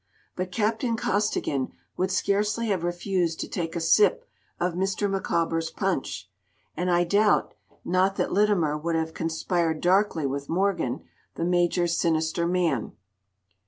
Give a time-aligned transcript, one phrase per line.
[0.35, 4.27] But Captain Costigan would scarcely have refused to take a sip
[4.59, 5.07] of Mr.
[5.07, 6.27] Micawber's punch,
[6.75, 7.53] and I doubt,
[7.85, 11.03] not that Litimer would have conspired darkly with Morgan,
[11.35, 12.93] the Major's sinister man.